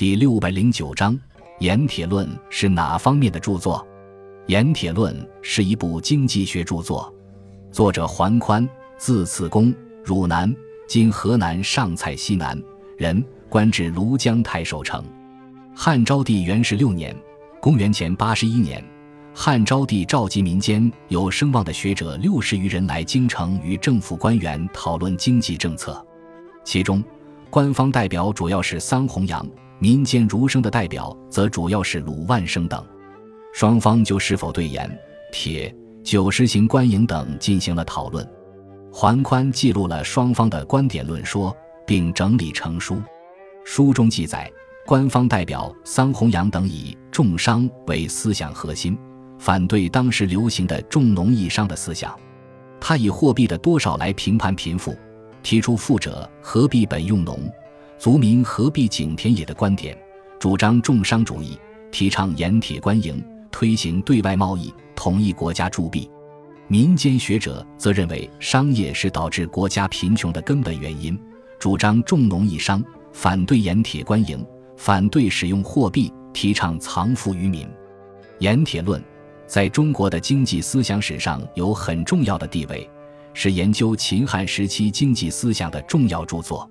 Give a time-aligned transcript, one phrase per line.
[0.00, 1.14] 第六百零九章
[1.58, 3.86] 《盐铁论》是哪方面的著作？
[4.50, 7.14] 《盐铁论》是一部经济学著作，
[7.70, 8.66] 作者桓宽，
[8.96, 10.50] 字次公，汝南
[10.88, 12.58] （今河南上蔡西南）
[12.96, 15.04] 人，官至庐江太守丞。
[15.76, 17.14] 汉昭帝元十六年
[17.60, 18.82] （公元前八十一年），
[19.36, 26.02] 汉昭帝召集民间有声望的学者六十余人来京城与政府官员讨论经济政策，
[26.64, 27.04] 其中。
[27.50, 29.44] 官方代表主要是桑弘羊，
[29.80, 32.84] 民间儒生的代表则主要是鲁万生等。
[33.52, 34.88] 双方就是否对盐、
[35.32, 38.24] 铁、酒实行官营等进行了讨论。
[38.92, 41.56] 桓宽记录了双方的观点论说，
[41.86, 43.02] 并整理成书。
[43.64, 44.50] 书中记载，
[44.86, 48.98] 官方代表桑弘羊等以重商为思想核心，
[49.38, 52.14] 反对当时流行的重农抑商的思想。
[52.80, 54.94] 他以货币的多少来评判贫富。
[55.42, 57.50] 提出“富者何必本用农，
[58.00, 59.94] 族民何必井田野”的观点，
[60.38, 61.58] 主张重商主义，
[61.92, 66.10] 提倡盐铁官营，推行对外贸易，统一国家铸币。
[66.66, 71.20] 民间学者则认为商业是导致国家贫穷的根本原因，
[71.58, 74.42] 主张重农抑商，反对盐铁官营，
[74.78, 77.66] 反对使用货币，提倡藏富于民。
[78.38, 78.98] 《盐铁论》
[79.46, 82.88] 在中国的经济思想史上有很重要的地位。
[83.34, 86.68] 是研究秦汉时期经济思想的重要著作。